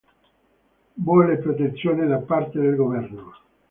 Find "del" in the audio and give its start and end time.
2.59-2.75